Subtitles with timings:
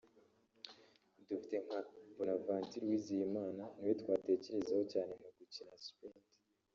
[1.29, 1.79] Dufite nka
[2.15, 6.25] Bonaventure Uwizeyimana niwe twatekerezaho cyane mu gukina ‘Sprint’